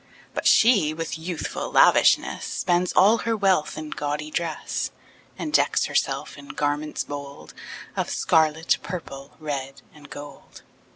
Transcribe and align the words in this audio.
But 0.33 0.47
she, 0.47 0.95
with 0.95 1.19
youthful 1.19 1.69
lavishness, 1.71 2.43
Spends 2.43 2.91
all 2.93 3.19
her 3.19 3.37
wealth 3.37 3.77
in 3.77 3.91
gaudy 3.91 4.31
dress, 4.31 4.89
And 5.37 5.53
decks 5.53 5.85
herself 5.85 6.39
in 6.39 6.47
garments 6.47 7.03
bold 7.03 7.53
Of 7.95 8.09
scarlet, 8.09 8.79
purple, 8.81 9.37
red, 9.39 9.83
and 9.93 10.09
gold. 10.09 10.63